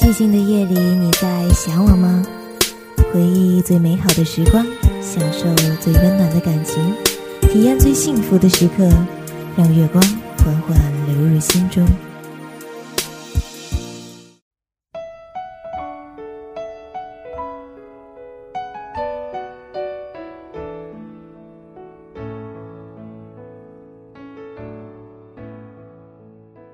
[0.00, 2.24] 寂静的夜里，你在想我吗？
[3.12, 4.64] 回忆最美好的时光，
[5.02, 6.80] 享受最温暖的感情，
[7.50, 8.88] 体验最幸福的时刻，
[9.56, 10.00] 让月光
[10.38, 11.84] 缓缓流入心中。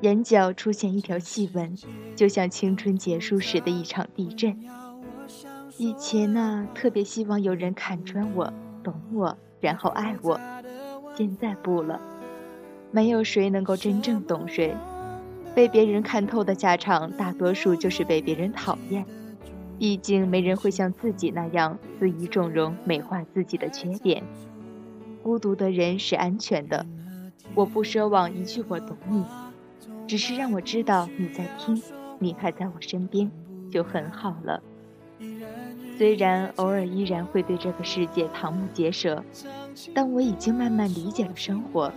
[0.04, 1.74] 眼角出现一条细纹，
[2.14, 4.54] 就像青春结束时的一场地震。
[5.78, 10.38] 以前呢，特别希望有人看穿我、懂我，然后爱我。
[11.16, 11.98] 现在不了，
[12.90, 14.76] 没有谁能够真正懂谁。
[15.54, 19.06] 被别人看透的下场，大多数就是被别人讨厌。
[19.78, 24.22] 毕竟没人会像自己那样肆意纵容、美化自己的缺点。
[25.22, 26.84] 孤独的人是安全的。
[27.54, 29.24] 我不奢望一句“我懂你”。
[30.06, 31.80] 只是让我知道你在听，
[32.18, 33.30] 你还在我身边，
[33.70, 34.62] 就很好了。
[35.96, 39.24] 虽然偶尔依然会对这个世界瞠目结舌，
[39.94, 41.92] 但我已经慢慢理解了生活。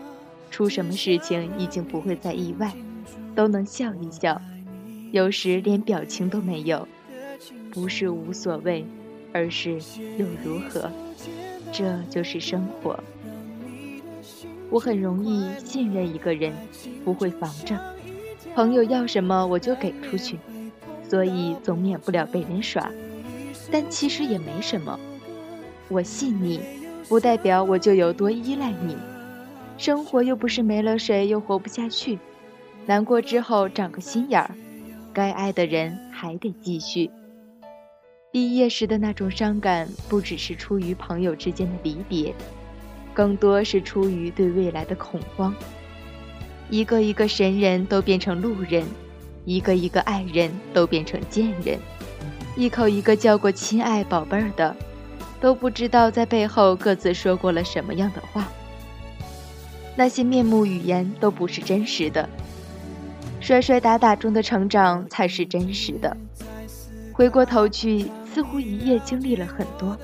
[0.49, 2.71] 出什么事情已经不会再意外，
[3.35, 4.39] 都能笑一笑。
[5.11, 6.87] 有时连表情都没有，
[7.71, 8.85] 不是无所谓，
[9.33, 9.73] 而是
[10.17, 10.89] 又如何？
[11.71, 12.97] 这就是生活。
[14.69, 16.53] 我很容易信任一个人，
[17.03, 17.77] 不会防着。
[18.57, 20.39] 朋友要什么我就给出去，
[21.07, 22.91] 所以总免不了被人耍。
[23.71, 24.99] 但其实也没什么。
[25.89, 26.59] 我信你，
[27.07, 28.97] 不代表我就有多依赖你。
[29.77, 32.17] 生活又不是没了谁又活不下去。
[32.87, 34.49] 难过之后长个心眼儿，
[35.13, 37.11] 该爱的人还得继续。
[38.31, 42.33] 毕业时的那种伤感，不只是出于朋友之间的离别，
[43.13, 45.53] 更多是出于对未来的恐慌。
[46.69, 48.83] 一个一个神人都变成路人，
[49.45, 51.79] 一个一个爱人都变成贱人，
[52.55, 54.75] 一口一个叫过亲爱宝贝儿的，
[55.39, 58.47] 都不知道在背后各自说过了什么样的话。
[59.95, 62.27] 那些面目语言都不是真实的，
[63.39, 66.15] 摔摔打打中的成长才是真实的。
[67.13, 69.97] 回过头去，似乎一夜经历了很多，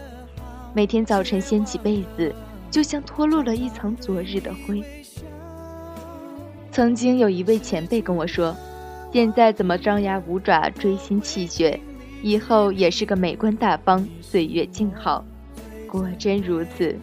[0.73, 2.33] 每天早晨掀起被子，
[2.71, 4.81] 就像脱落了一层昨日的灰。
[6.73, 8.55] 曾经有一位前辈跟我说
[9.13, 11.79] ：“现在怎么张牙舞爪、追心泣血，
[12.23, 15.23] 以后也是个美观大方、岁月静好。”
[15.87, 16.97] 果真如此。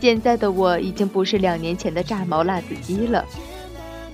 [0.00, 3.24] 现在的我已经不是两年前的炸毛辣子鸡了。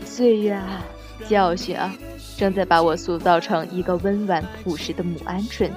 [0.04, 0.84] 岁月啊，
[1.26, 1.91] 教训啊，
[2.37, 5.70] 正在把我塑造成一个温婉朴实的母鹌鹑，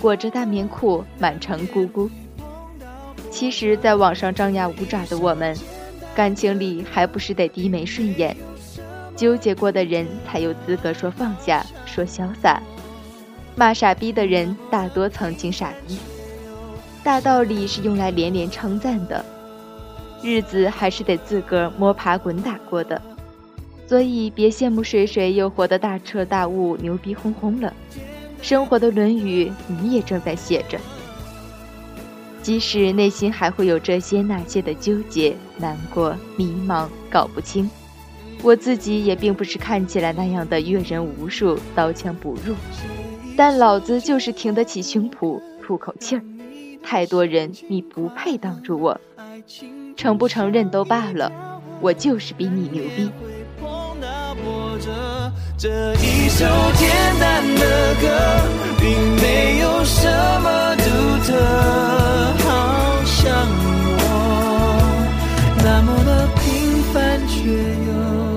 [0.00, 2.10] 裹着大棉裤，满城咕咕。
[3.30, 5.56] 其实，在网上张牙舞爪的我们。
[6.14, 8.36] 感情里还不是得低眉顺眼，
[9.16, 12.62] 纠结过的人才有资格说放下，说潇洒。
[13.56, 15.98] 骂傻逼的人大多曾经傻逼。
[17.02, 19.24] 大道理是用来连连称赞的，
[20.22, 23.00] 日子还是得自个儿摸爬滚打过的。
[23.86, 27.72] 所以别羡慕谁谁又活得大彻大悟、牛逼哄哄了。
[28.40, 30.78] 生活的《论语》，你也正在写着。
[32.44, 37.70] 即使内心还会有这些那些的纠结、难过、迷茫、搞不清，
[38.42, 42.54] 我自己也并不是看起来那样的阅人无数、刀枪不入，
[43.34, 46.22] 但老子就是挺得起胸脯、吐口气儿。
[46.82, 49.00] 太多人，你不配挡住我，
[49.96, 51.32] 承不承认都罢了，
[51.80, 53.10] 我就是比你牛逼。
[55.56, 56.44] 这一首
[56.74, 58.06] 简单的歌，
[58.78, 60.06] 并没有什
[60.42, 60.84] 么独
[61.26, 62.03] 特。
[67.44, 68.33] 却又